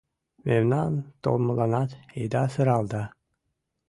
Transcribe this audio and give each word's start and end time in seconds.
Мемнан 0.47 0.93
толмыланат 1.23 1.89
ида 2.21 2.43
сырал 2.53 2.83
да 2.93 3.03